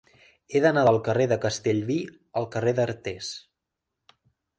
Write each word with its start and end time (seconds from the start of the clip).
He 0.51 0.59
d'anar 0.61 0.85
del 0.87 0.95
carrer 1.07 1.27
de 1.31 1.37
Castellví 1.43 1.97
al 2.41 2.47
carrer 2.57 2.73
d'Artés. 2.81 3.29